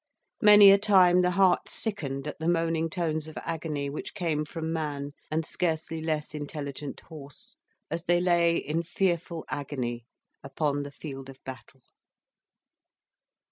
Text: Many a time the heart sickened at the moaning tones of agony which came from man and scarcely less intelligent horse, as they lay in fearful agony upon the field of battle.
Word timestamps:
Many 0.41 0.71
a 0.71 0.79
time 0.79 1.21
the 1.21 1.29
heart 1.29 1.69
sickened 1.69 2.25
at 2.25 2.39
the 2.39 2.47
moaning 2.47 2.89
tones 2.89 3.27
of 3.27 3.37
agony 3.43 3.87
which 3.87 4.15
came 4.15 4.45
from 4.45 4.73
man 4.73 5.11
and 5.29 5.45
scarcely 5.45 6.01
less 6.01 6.33
intelligent 6.33 7.01
horse, 7.01 7.57
as 7.91 8.05
they 8.05 8.19
lay 8.19 8.57
in 8.57 8.81
fearful 8.81 9.45
agony 9.47 10.05
upon 10.43 10.81
the 10.81 10.89
field 10.91 11.29
of 11.29 11.37
battle. 11.43 11.81